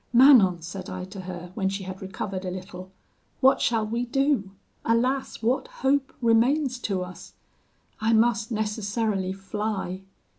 'Manon,' 0.11 0.63
said 0.63 0.89
I 0.89 1.05
to 1.05 1.21
her, 1.21 1.51
when 1.53 1.69
she 1.69 1.83
had 1.83 2.01
recovered 2.01 2.43
a 2.43 2.49
little, 2.49 2.91
'what 3.39 3.61
shall 3.61 3.85
we 3.85 4.03
do? 4.07 4.49
Alas, 4.83 5.43
what 5.43 5.67
hope 5.67 6.11
remains 6.23 6.79
to 6.79 7.03
us? 7.03 7.33
I 7.99 8.11
must 8.11 8.49
necessarily 8.51 9.31
fly. 9.31 10.01